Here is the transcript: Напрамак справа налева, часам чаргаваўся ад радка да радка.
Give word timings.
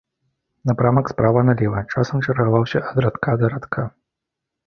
Напрамак 0.69 1.09
справа 1.11 1.43
налева, 1.49 1.83
часам 1.93 2.25
чаргаваўся 2.25 2.83
ад 2.93 2.97
радка 3.07 3.35
да 3.43 3.53
радка. 3.55 3.87